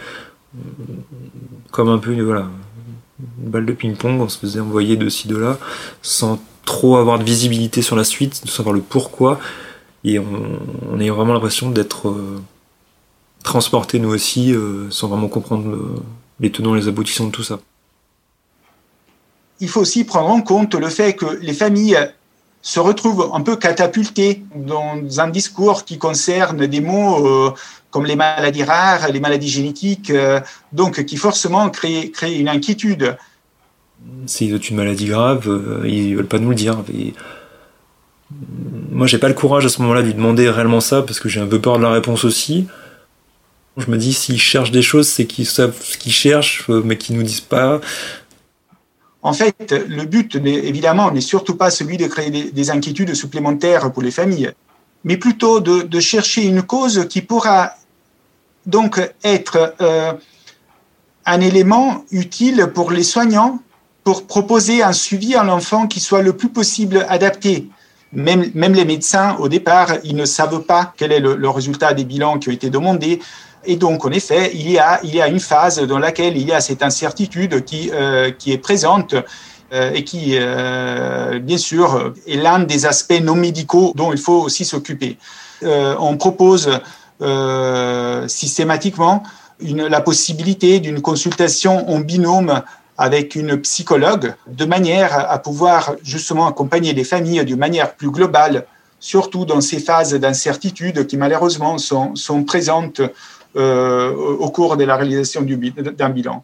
[1.71, 2.45] comme un peu une
[3.37, 5.57] balle de ping-pong, on se faisait envoyer de ci, de là,
[6.01, 9.39] sans trop avoir de visibilité sur la suite, de savoir le pourquoi,
[10.03, 10.25] et on,
[10.91, 12.39] on a vraiment l'impression d'être euh,
[13.43, 15.75] transporté nous aussi, euh, sans vraiment comprendre
[16.39, 17.59] les tenants et les aboutissants de tout ça.
[19.59, 21.97] Il faut aussi prendre en compte le fait que les familles
[22.61, 27.53] se retrouvent un peu catapultées dans un discours qui concerne des mots euh,
[27.89, 30.41] comme les maladies rares, les maladies génétiques, euh,
[30.73, 33.17] donc qui forcément créent, une inquiétude.
[34.25, 36.83] S'ils ont une maladie grave, euh, ils veulent pas nous le dire.
[36.93, 37.13] Et...
[38.91, 41.29] Moi, j'ai pas le courage à ce moment-là de lui demander réellement ça parce que
[41.29, 42.67] j'ai un peu peur de la réponse aussi.
[43.77, 46.97] Je me dis, s'ils cherchent des choses, c'est qu'ils savent ce qu'ils cherchent, euh, mais
[46.97, 47.79] qu'ils nous disent pas.
[49.21, 54.01] En fait, le but, évidemment, n'est surtout pas celui de créer des, inquiétudes supplémentaires pour
[54.01, 54.51] les familles,
[55.03, 57.73] mais plutôt de chercher une cause qui pourra
[58.67, 60.13] donc être euh,
[61.25, 63.59] un élément utile pour les soignants
[64.03, 67.69] pour proposer un suivi à l'enfant qui soit le plus possible adapté.
[68.13, 72.39] Même les médecins, au départ, ils ne savent pas quel est le, résultat des bilans
[72.39, 73.19] qui ont été demandés.
[73.67, 76.81] Et donc, en effet, il y a, une phase dans laquelle il y a cette
[76.81, 79.13] incertitude qui, euh, est présente
[79.73, 80.39] euh, et qui,
[81.41, 85.17] bien sûr, est l'un des aspects non médicaux dont il faut aussi s'occuper.
[85.61, 86.69] on propose
[87.19, 89.23] euh, systématiquement
[89.59, 92.61] la possibilité d'une consultation en binôme
[92.95, 98.67] avec une psychologue, de manière à pouvoir justement accompagner les familles d'une manière plus globale,
[98.99, 103.07] surtout dans ces phases d'incertitude qui malheureusement sont, présentes euh,
[103.55, 106.43] au cours de la réalisation d'un bilan.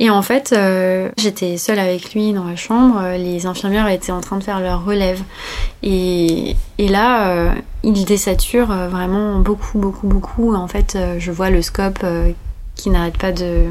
[0.00, 3.02] Et en fait, euh, j'étais seule avec lui dans la chambre.
[3.16, 5.20] Les infirmières étaient en train de faire leur relève.
[5.82, 7.50] Et, et là, euh,
[7.82, 10.54] il désature euh, vraiment beaucoup, beaucoup, beaucoup.
[10.54, 12.04] En fait, je vois le scope
[12.76, 13.64] qui n'arrête pas de,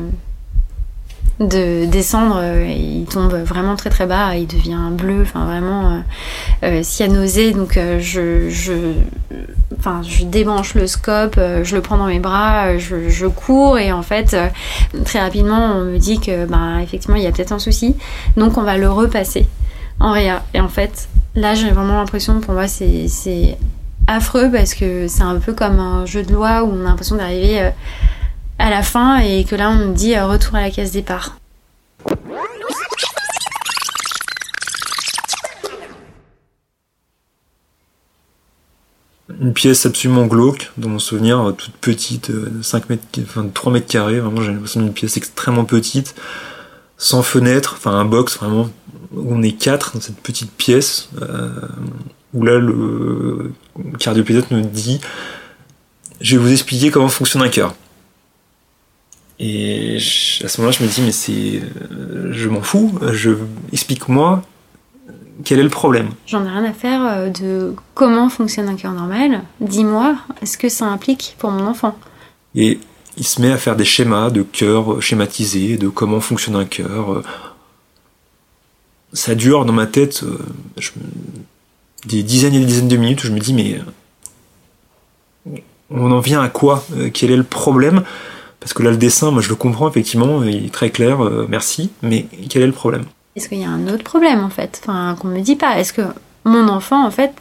[1.39, 2.41] de descendre.
[2.67, 4.36] il tombe vraiment très très bas.
[4.36, 6.04] Il devient bleu, enfin vraiment
[6.82, 7.52] cyanosé.
[7.54, 8.93] Donc je, je,
[10.04, 13.91] je débranche le scope, euh, je le prends dans mes bras, euh, je, cours et
[13.91, 14.47] en fait, euh,
[15.06, 17.95] très rapidement, on me dit que, bah, effectivement, il y a peut-être un souci.
[18.36, 19.47] Donc, on va le repasser
[20.00, 20.43] en réa.
[20.54, 23.58] Et en fait, là, j'ai vraiment l'impression, pour moi, c'est
[24.08, 27.17] affreux parce que c'est un peu comme un jeu de loi où on a l'impression
[27.17, 27.71] d'arriver
[28.60, 31.38] à la fin et que là, on nous dit retour à la case départ.
[39.39, 43.88] une pièce absolument glauque, dans mon souvenir, toute petite, 5 euh, mètres, enfin 3 mètres
[43.88, 46.15] carrés, vraiment j'ai l'impression d'une pièce extrêmement petite,
[46.98, 48.70] sans fenêtre, enfin un box vraiment,
[49.13, 51.50] où on est quatre dans cette petite pièce, euh,
[52.34, 53.54] où là le
[54.00, 55.00] cardiopédiatre nous dit
[56.20, 57.76] je vais vous expliquer comment fonctionne un cœur.
[59.39, 59.97] Et
[60.43, 61.62] à ce moment-là, je me dis, mais c'est.
[62.32, 63.32] Je m'en fous, je
[63.71, 64.41] explique-moi
[65.43, 68.93] quel est le problème J'en ai rien à faire euh, de comment fonctionne un cœur
[68.93, 69.43] normal.
[69.62, 71.97] Dis-moi, est-ce que ça implique pour mon enfant?
[72.56, 72.80] Et
[73.17, 77.23] il se met à faire des schémas de cœur schématisés, de comment fonctionne un cœur.
[79.13, 80.39] Ça dure dans ma tête euh,
[82.06, 83.80] des dizaines et des dizaines de minutes où je me dis, mais
[85.89, 86.84] on en vient à quoi?
[86.95, 88.04] Euh, Quel est le problème?
[88.60, 91.91] Parce que là, le dessin, moi je le comprends effectivement, il est très clair, merci,
[92.02, 93.06] mais quel est le problème?
[93.36, 94.82] Est-ce qu'il y a un autre problème en fait?
[94.84, 95.80] Enfin, qu'on me dit pas.
[95.80, 96.02] Est-ce que
[96.43, 97.34] mon enfant en fait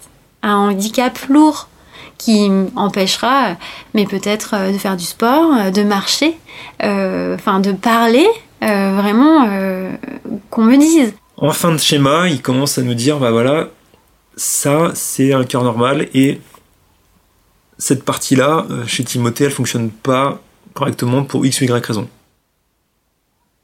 [0.42, 1.68] a un handicap lourd
[2.18, 3.57] qui empêchera,
[3.94, 6.38] mais peut-être euh, de faire du sport, euh, de marcher,
[6.83, 8.26] euh, enfin de parler,
[8.61, 9.46] vraiment
[10.50, 11.14] qu'on me dise?
[11.37, 13.68] En fin de schéma, il commence à nous dire, bah voilà,
[14.37, 16.40] ça c'est un cœur normal et
[17.79, 20.40] cette partie-là, euh, chez Timothée, elle fonctionne pas
[20.76, 22.08] correctement pour X ou Y raison.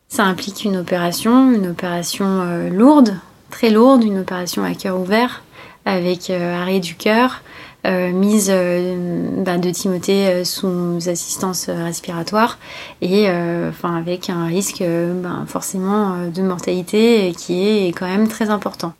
[0.08, 3.16] Ça implique une opération, une opération euh, lourde,
[3.50, 5.42] très lourde, une opération à cœur ouvert,
[5.84, 7.42] avec euh, arrêt du cœur,
[7.84, 8.48] mise
[9.38, 12.60] bah, de Timothée sous assistance respiratoire
[13.00, 14.84] et enfin avec un risque
[15.20, 18.94] bah, forcément de mortalité qui est quand même très important.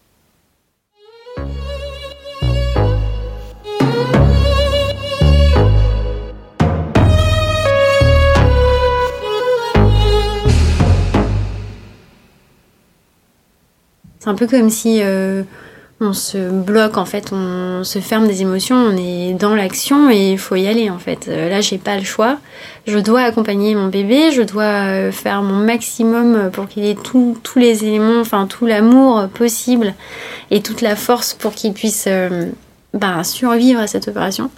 [14.23, 15.43] C'est un peu comme si euh,
[16.01, 20.31] on se bloque en fait, on se ferme des émotions, on est dans l'action et
[20.31, 21.27] il faut y aller en fait.
[21.27, 22.39] Euh, là, j'ai pas le choix.
[22.87, 27.37] Je dois accompagner mon bébé, je dois euh, faire mon maximum pour qu'il ait tous
[27.57, 29.93] les éléments, enfin tout l'amour possible
[30.53, 32.09] et toute la force pour qu'il puisse
[32.95, 34.51] bah, survivre à cette opération.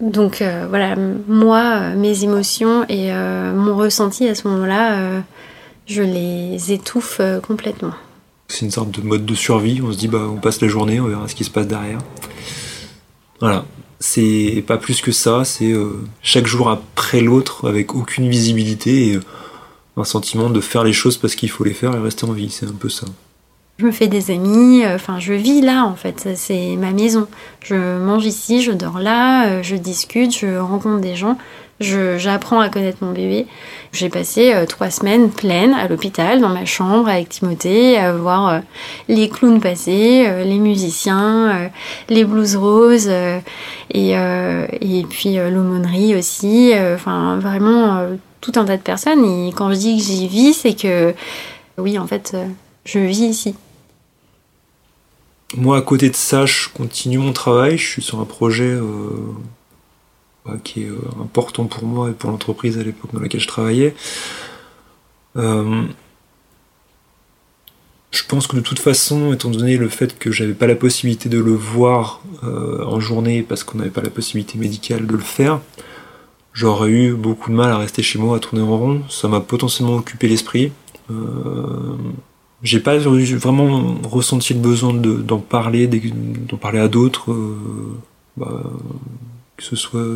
[0.00, 0.94] donc voilà,
[1.26, 5.20] moi, mes émotions et mon ressenti à ce moment-là,
[5.88, 7.90] je les étouffe complètement.
[8.50, 9.80] C'est une sorte de mode de survie.
[9.82, 11.98] On se dit, bah, on passe la journée, on verra ce qui se passe derrière.
[13.38, 13.64] Voilà.
[14.00, 15.44] C'est pas plus que ça.
[15.44, 19.22] C'est euh, chaque jour après l'autre, avec aucune visibilité et euh,
[19.96, 22.50] un sentiment de faire les choses parce qu'il faut les faire et rester en vie.
[22.50, 23.06] C'est un peu ça.
[23.78, 27.28] Je me fais des amis, euh, enfin je vis là en fait, c'est ma maison.
[27.62, 31.38] Je mange ici, je dors là, je discute, je rencontre des gens,
[31.80, 33.46] j'apprends à connaître mon bébé.
[33.92, 38.48] J'ai passé euh, trois semaines pleines à l'hôpital, dans ma chambre avec Timothée, à voir
[38.48, 38.58] euh,
[39.08, 41.70] les clowns passer, euh, les musiciens,
[42.08, 43.10] les blues roses,
[43.92, 46.72] et, et puis l'aumônerie aussi.
[46.94, 48.06] Enfin, vraiment
[48.40, 49.24] tout un tas de personnes.
[49.24, 51.14] Et quand je dis que j'y vis, c'est que
[51.78, 52.36] oui, en fait,
[52.84, 53.54] je vis ici.
[55.56, 57.76] Moi, à côté de ça, je continue mon travail.
[57.76, 58.76] Je suis sur un projet
[60.64, 63.94] qui est euh, important pour moi et pour l'entreprise à l'époque dans laquelle je travaillais.
[65.36, 65.82] Euh,
[68.10, 71.28] je pense que de toute façon, étant donné le fait que j'avais pas la possibilité
[71.28, 75.20] de le voir euh, en journée parce qu'on n'avait pas la possibilité médicale de le
[75.20, 75.60] faire,
[76.52, 79.02] j'aurais eu beaucoup de mal à rester chez moi à tourner en rond.
[79.08, 80.72] Ça m'a potentiellement occupé l'esprit.
[82.62, 87.32] j'ai pas vraiment ressenti le besoin d'en parler, d'en parler à d'autres.
[88.36, 88.62] Bah,
[89.60, 90.06] que ce soit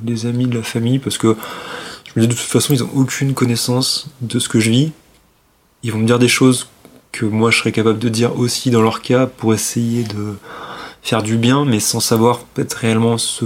[0.00, 1.36] des amis, de la famille, parce que
[2.06, 4.92] je me dis de toute façon, ils ont aucune connaissance de ce que je vis.
[5.82, 6.68] Ils vont me dire des choses
[7.10, 10.36] que moi je serais capable de dire aussi dans leur cas pour essayer de
[11.02, 13.44] faire du bien, mais sans savoir peut-être réellement ce,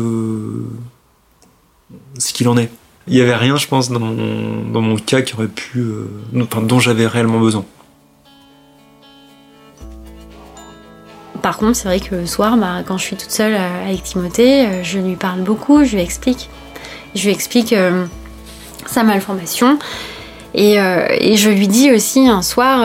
[2.19, 2.71] ce qu'il en est.
[3.09, 6.07] Il n'y avait rien, je pense, dans mon, dans mon cas qui aurait pu, euh,
[6.33, 7.65] dont j'avais réellement besoin.
[11.47, 14.03] Par contre, c'est vrai que le soir, bah, quand je suis toute seule euh, avec
[14.03, 16.51] Timothée, euh, je lui parle beaucoup, je lui explique.
[17.15, 18.05] Je lui explique euh,
[18.85, 19.79] sa malformation.
[20.55, 22.81] Et, je lui dis aussi un soir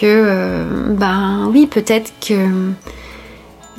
[0.00, 2.72] que, ben oui, peut-être que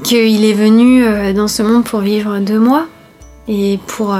[0.03, 2.87] qu'il est venu dans ce monde pour vivre deux mois
[3.47, 4.17] et pour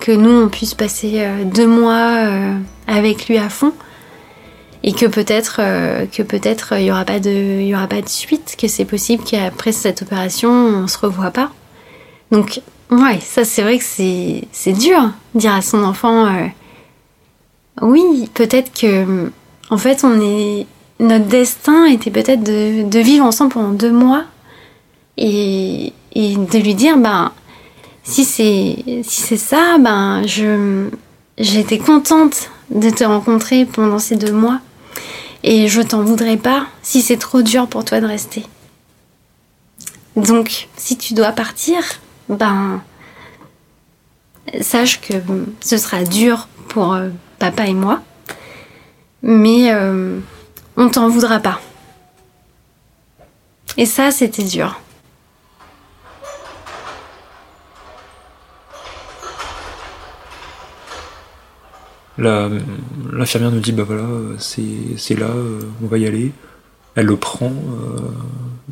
[0.00, 2.30] que nous on puisse passer deux mois
[2.86, 3.72] avec lui à fond
[4.86, 8.00] et que peut-être euh, que peut-être il y aura pas de il y aura pas
[8.00, 11.50] de suite que c'est possible qu'après cette opération on se revoit pas
[12.30, 16.46] donc ouais ça c'est vrai que c'est c'est dur dire à son enfant euh,
[17.82, 19.30] oui peut-être que
[19.70, 20.66] en fait on est
[21.00, 24.24] notre destin était peut-être de, de vivre ensemble pendant deux mois
[25.18, 27.32] et, et de lui dire ben
[28.04, 30.88] si c'est si c'est ça ben je
[31.38, 34.60] j'étais contente de te rencontrer pendant ces deux mois.
[35.48, 38.44] Et je t'en voudrais pas si c'est trop dur pour toi de rester.
[40.16, 41.78] Donc, si tu dois partir,
[42.28, 42.82] ben,
[44.60, 45.14] sache que
[45.60, 48.02] ce sera dur pour euh, papa et moi,
[49.22, 50.18] mais euh,
[50.76, 51.60] on t'en voudra pas.
[53.76, 54.80] Et ça, c'était dur.
[62.18, 64.06] L'infirmière nous dit bah voilà,
[64.38, 66.32] c'est là, euh, on va y aller.
[66.94, 68.10] Elle le prend euh,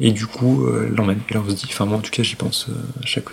[0.00, 1.20] et du coup elle l'emmène.
[1.28, 3.28] Et là on se dit, enfin moi en tout cas j'y pense euh, à chaque.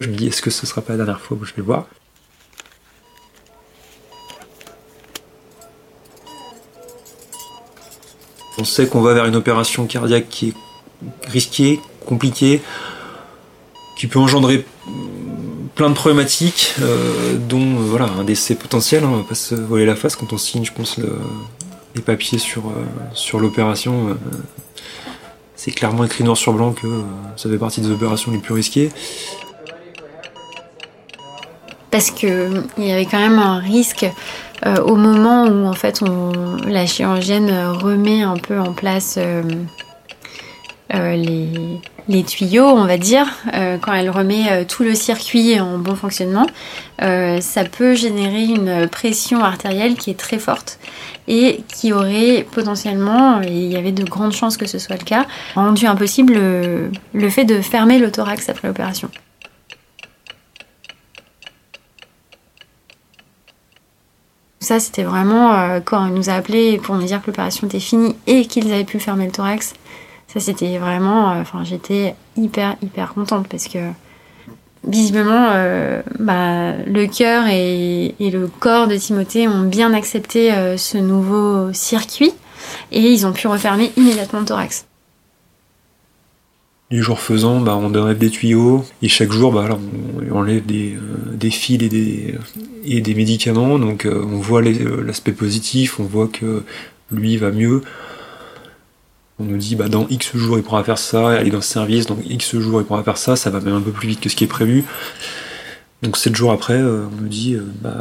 [0.00, 1.64] je me dis est-ce que ce sera pas la dernière fois où je vais le
[1.64, 1.86] voir?
[8.58, 10.54] On sait qu'on va vers une opération cardiaque qui est
[11.28, 12.60] risquée, compliquée,
[13.96, 14.66] qui peut engendrer
[15.88, 19.04] de problématiques, euh, dont euh, voilà un décès potentiel.
[19.04, 21.00] Hein, on va pas se voiler la face quand on signe, je pense,
[21.94, 22.64] les papiers sur,
[23.14, 24.16] sur l'opération,
[25.56, 26.86] c'est clairement écrit noir sur blanc que
[27.36, 28.90] ça fait partie des opérations les plus risquées.
[31.90, 34.06] Parce qu'il y avait quand même un risque
[34.64, 37.50] au moment où en fait on, la chirurgienne
[37.82, 39.18] remet un peu en place
[40.92, 41.48] les,
[42.10, 45.94] les tuyaux, on va dire, euh, quand elle remet euh, tout le circuit en bon
[45.94, 46.46] fonctionnement,
[47.02, 50.80] euh, ça peut générer une pression artérielle qui est très forte
[51.28, 55.04] et qui aurait potentiellement, et il y avait de grandes chances que ce soit le
[55.04, 59.08] cas, rendu impossible le, fait de fermer le thorax après l'opération.
[64.58, 68.14] Ça, c'était vraiment quand on nous a appelé pour nous dire que l'opération était finie
[68.26, 69.74] et qu'ils avaient pu fermer le thorax.
[70.32, 71.32] Ça, c'était vraiment.
[71.32, 73.78] Euh, enfin, j'étais hyper, hyper contente parce que
[74.86, 80.98] visiblement, euh, bah, le cœur et, le corps de Timothée ont bien accepté euh, ce
[80.98, 82.32] nouveau circuit
[82.92, 84.86] et ils ont pu refermer immédiatement le thorax.
[86.92, 89.66] Du jour faisant, bah, on enlève des tuyaux et chaque jour, bah,
[90.30, 92.36] on enlève des, fils et des,
[92.84, 93.80] et des médicaments.
[93.80, 96.62] Donc on voit l'aspect positif, on voit que
[97.10, 97.82] lui va mieux.
[99.40, 102.04] On nous dit bah dans X jours il pourra faire ça, est dans ce service,
[102.04, 104.28] donc X jours il pourra faire ça, ça va même un peu plus vite que
[104.28, 104.84] ce qui est prévu.
[106.02, 107.94] Donc 7 jours après, euh, on nous dit euh, bah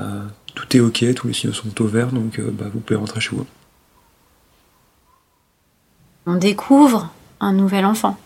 [0.53, 3.21] tout est ok, tous les signaux sont au vert, donc euh, bah, vous pouvez rentrer
[3.21, 3.45] chez vous.
[6.25, 8.17] On découvre un nouvel enfant,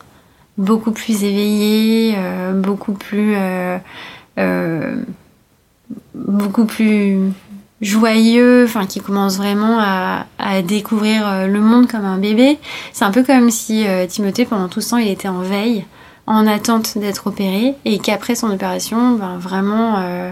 [0.58, 2.16] beaucoup plus éveillé,
[2.56, 3.36] beaucoup plus
[7.84, 10.26] joyeux, enfin qui commence vraiment à,
[10.68, 12.58] découvrir euh, le monde comme un bébé.
[12.92, 15.86] C'est un peu comme si euh, Timothée pendant tout ce temps il était en veille,
[16.28, 20.32] en attente d'être opéré, et qu'après son opération, ben, vraiment euh,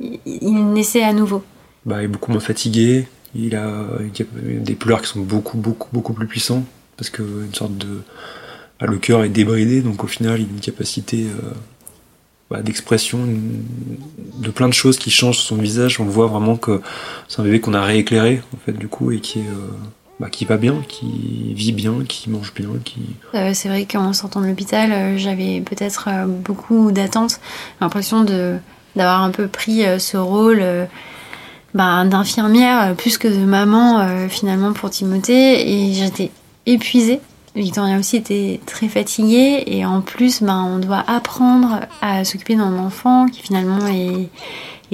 [0.00, 1.42] il, naissait à nouveau.
[1.84, 3.68] Bah, il est beaucoup moins fatigué, il a,
[4.34, 6.64] des pleurs qui sont beaucoup beaucoup beaucoup plus puissants
[6.96, 8.02] parce que une sorte de
[8.80, 11.26] bah, le cœur est débridé donc au final il a une capacité
[12.50, 13.20] bah, d'expression,
[14.38, 16.00] de plein de choses qui changent sur son visage.
[16.00, 16.80] On voit vraiment que
[17.28, 19.48] c'est un bébé qu'on a rééclairé, en fait, du coup, et qui est.
[19.48, 19.70] Euh,
[20.18, 23.00] bah, qui va bien, qui vit bien, qui mange bien, qui...
[23.34, 27.40] Euh, c'est vrai qu'en sortant de l'hôpital, euh, j'avais peut-être beaucoup d'attentes,
[27.80, 28.26] l'impression
[28.94, 30.62] d'avoir un peu pris ce rôle
[31.72, 36.30] bah, d'infirmière plus que de maman finalement pour Timothée et j'étais
[36.66, 37.20] épuisée
[37.56, 42.78] Victoria aussi était très fatiguée et en plus ben, on doit apprendre à s'occuper d'un
[42.78, 44.28] enfant qui finalement est,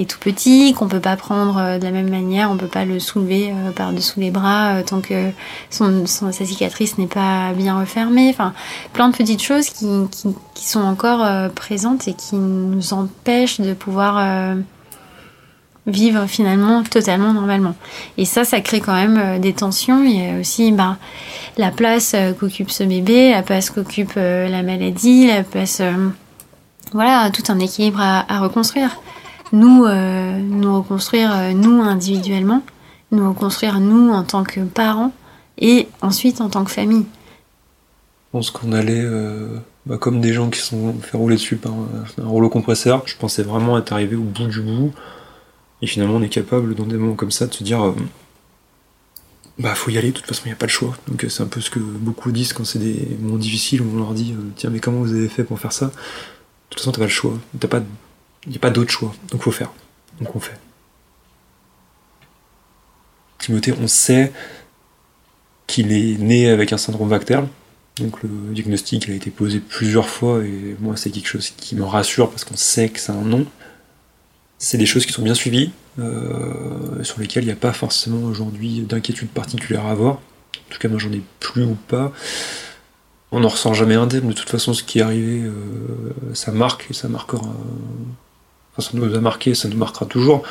[0.05, 2.99] tout petit, qu'on peut pas prendre euh, de la même manière, on peut pas le
[2.99, 5.31] soulever euh, par-dessous les bras euh, tant que
[5.71, 8.29] son, sa cicatrice n'est pas bien refermée.
[8.29, 8.53] Enfin,
[8.93, 9.87] plein de petites choses qui,
[10.53, 14.55] qui sont encore présentes et qui nous empêchent de pouvoir
[15.87, 17.73] vivre finalement totalement normalement.
[18.17, 20.03] Et ça, ça crée quand même euh, des tensions.
[20.03, 20.97] Il y a aussi bah,
[21.57, 25.81] la place euh, qu'occupe ce bébé, la place qu'occupe euh, la maladie, la place...
[26.91, 29.01] voilà, tout un équilibre à, reconstruire.
[29.53, 32.63] Nous, nous reconstruire nous individuellement,
[33.11, 35.13] nous reconstruire nous en tant que parents
[35.57, 37.05] et ensuite en tant que famille.
[37.05, 39.05] Je pense qu'on allait
[39.85, 43.03] bah, comme des gens qui sont fait rouler dessus par un, un rouleau compresseur.
[43.05, 44.91] Je pensais vraiment être arrivé au bout du bout.
[45.81, 47.95] Et finalement, on est capable, dans des moments comme ça, de se dire euh,
[49.59, 50.95] bah, faut y aller, de toute façon, il n'y a pas le choix.
[51.07, 53.91] Donc, euh, c'est un peu ce que beaucoup disent quand c'est des moments difficiles où
[53.93, 55.87] on leur dit euh, tiens, mais comment vous avez fait pour faire ça?
[55.87, 55.91] De
[56.69, 57.33] toute façon, t'as pas le choix.
[57.69, 57.81] pas,
[58.45, 59.13] il n'y a pas d'autre choix.
[59.31, 59.71] Donc, faut faire.
[60.19, 60.59] Donc, on fait.
[63.39, 64.31] Timothée, on sait
[65.67, 67.41] qu'il est né avec un syndrome Bacter.
[67.99, 71.83] Donc le diagnostic a été posé plusieurs fois et moi c'est quelque chose qui me
[71.83, 73.45] rassure parce qu'on sait que c'est un nom
[74.59, 78.23] c'est des choses qui sont bien suivies, euh, sur lesquelles il n'y a pas forcément
[78.27, 80.15] aujourd'hui d'inquiétude particulière à avoir.
[80.15, 82.11] En tout cas, moi j'en ai plus ou pas.
[83.31, 84.27] On n'en ressent jamais indemne.
[84.27, 85.53] De toute façon, ce qui est arrivé, euh,
[86.33, 87.47] ça marque et ça marquera.
[88.73, 90.43] Enfin, ça nous a marqué, ça nous marquera toujours.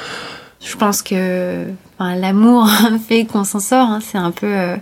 [0.60, 1.66] Je pense que
[1.98, 2.68] l'amour
[3.08, 3.88] fait qu'on s'en sort.
[3.88, 4.00] Hein.
[4.02, 4.76] C'est un peu, euh,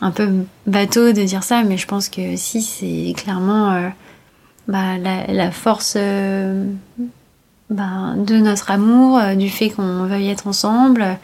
[0.00, 0.28] un peu
[0.66, 3.90] bateau de dire ça, mais je pense que si, c'est clairement
[4.68, 5.96] bah, la, force
[7.72, 11.18] ben, de notre amour, euh, du fait qu'on veuille être ensemble,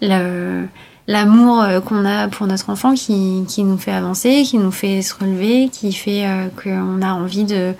[0.00, 5.14] l'amour euh, qu'on a pour notre enfant qui, nous fait avancer, qui nous fait se
[5.14, 7.74] relever, qui fait euh, qu'on a envie de,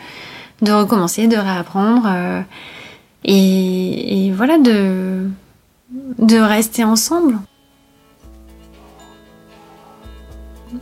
[0.63, 2.09] recommencer, de réapprendre.
[3.25, 5.29] et, voilà, de,
[6.19, 7.39] de rester ensemble.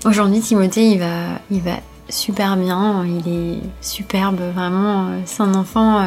[0.04, 1.76] Aujourd'hui, Timothée, il va, il va
[2.08, 5.08] super bien, il est superbe, vraiment.
[5.24, 6.00] C'est un enfant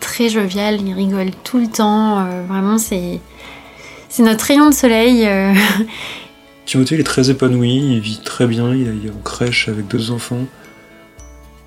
[0.00, 2.20] très jovial, il rigole tout le temps.
[2.20, 3.20] Euh, vraiment, c'est
[4.18, 5.26] notre rayon de soleil.
[5.26, 5.54] Euh,
[6.66, 10.10] Timothée il est très épanoui, il vit très bien, il est en crèche avec deux
[10.10, 10.46] enfants.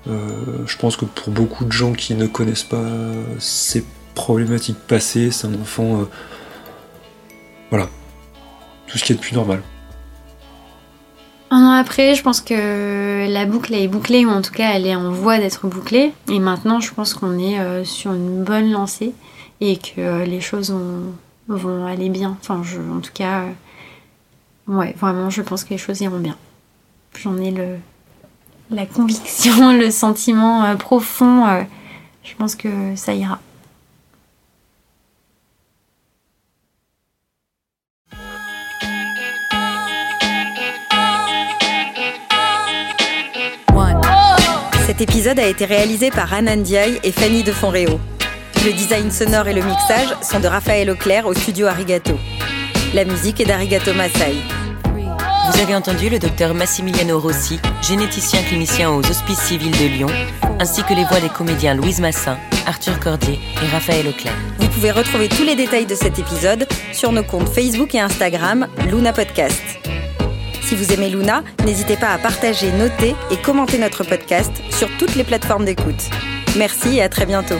[0.06, 2.90] Euh, je pense que pour beaucoup de gens qui ne connaissent pas
[3.38, 6.00] ses problématiques passées, c'est un enfant.
[6.00, 6.04] Euh,
[7.70, 7.88] voilà.
[8.86, 9.62] Tout ce qui est de plus normal.
[11.50, 14.86] Un an après, je pense que la boucle est bouclée, ou en tout cas elle
[14.86, 16.12] est en voie d'être bouclée.
[16.28, 19.12] Et maintenant, je pense qu'on est euh, sur une bonne lancée
[19.60, 20.74] et que les choses
[21.48, 22.36] vont aller bien.
[22.40, 23.44] Enfin, je, en tout cas,
[24.66, 26.36] ouais, vraiment, je pense que les choses iront bien.
[27.16, 27.76] J'en ai le,
[28.70, 31.46] la conviction, le sentiment euh, profond.
[31.46, 31.62] Euh,
[32.22, 33.38] je pense que ça ira.
[44.96, 47.98] Cet épisode a été réalisé par Anne Ndiaye et Fanny de Fonréo.
[48.64, 52.16] Le design sonore et le mixage sont de Raphaël Auclair au studio Arigato.
[52.94, 54.36] La musique est d'Arigato Masai.
[54.84, 60.10] Vous avez entendu le docteur Massimiliano Rossi, généticien clinicien aux Hospices civils de Lyon,
[60.60, 64.34] ainsi que les voix des comédiens Louise Massin, Arthur Cordier et Raphaël Auclair.
[64.60, 68.68] Vous pouvez retrouver tous les détails de cet épisode sur nos comptes Facebook et Instagram
[68.88, 69.60] Luna Podcast.
[70.66, 75.14] Si vous aimez Luna, n'hésitez pas à partager, noter et commenter notre podcast sur toutes
[75.14, 76.10] les plateformes d'écoute.
[76.56, 77.58] Merci et à très bientôt.